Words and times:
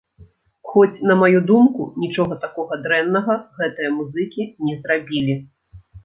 Хоць, 0.69 1.01
на 1.09 1.15
маю 1.21 1.39
думку, 1.49 1.81
нічога 2.03 2.37
такога 2.45 2.79
дрэннага 2.85 3.35
гэтыя 3.59 3.89
музыкі 3.97 4.47
не 4.69 4.79
зрабілі! 4.79 5.37